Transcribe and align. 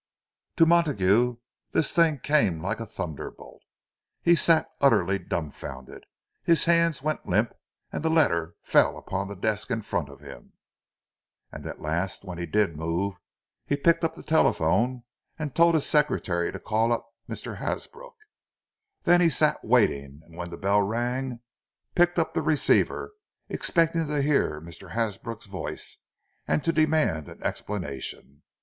To 0.57 0.65
Montague 0.65 1.37
the 1.73 1.83
thing 1.83 2.21
came 2.21 2.59
like 2.59 2.79
a 2.79 2.87
thunderbolt. 2.87 3.61
He 4.23 4.33
sat 4.33 4.65
utterly 4.81 5.19
dumbfounded—his 5.19 6.65
hands 6.65 7.03
went 7.03 7.27
limp, 7.27 7.53
and 7.91 8.03
the 8.03 8.09
letter 8.09 8.55
fell 8.63 8.97
upon 8.97 9.27
the 9.27 9.35
desk 9.35 9.69
in 9.69 9.83
front 9.83 10.09
of 10.09 10.19
him. 10.19 10.53
And 11.51 11.67
at 11.67 11.83
last, 11.83 12.23
when 12.23 12.39
he 12.39 12.47
did 12.47 12.75
move, 12.75 13.19
he 13.67 13.77
picked 13.77 14.03
up 14.03 14.15
the 14.15 14.23
telephone, 14.23 15.03
and 15.37 15.53
told 15.53 15.75
his 15.75 15.85
secretary 15.85 16.51
to 16.51 16.59
call 16.59 16.91
up 16.91 17.07
Mr. 17.29 17.57
Hasbrook. 17.57 18.15
Then 19.03 19.21
he 19.21 19.29
sat 19.29 19.63
waiting; 19.63 20.21
and 20.25 20.35
when 20.35 20.49
the 20.49 20.57
bell 20.57 20.81
rang, 20.81 21.41
picked 21.93 22.17
up 22.17 22.33
the 22.33 22.41
receiver, 22.41 23.11
expecting 23.49 24.07
to 24.07 24.21
hear 24.23 24.59
Mr. 24.59 24.93
Hasbrook's 24.93 25.45
voice, 25.45 25.99
and 26.47 26.63
to 26.63 26.73
demand 26.73 27.29
an 27.29 27.43
explanation. 27.43 28.41